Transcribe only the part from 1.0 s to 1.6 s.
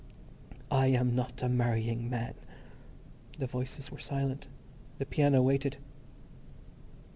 not a